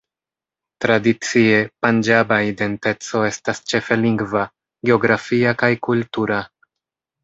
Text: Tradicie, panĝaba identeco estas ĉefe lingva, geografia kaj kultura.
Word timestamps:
Tradicie, 0.85 1.59
panĝaba 1.87 2.41
identeco 2.53 3.23
estas 3.29 3.63
ĉefe 3.69 4.01
lingva, 4.03 4.49
geografia 4.93 5.57
kaj 5.65 5.75
kultura. 5.91 6.47